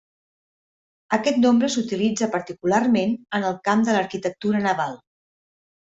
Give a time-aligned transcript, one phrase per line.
[1.17, 5.03] Aquest nombre s'utilitza particularment en el camp de l'arquitectura naval.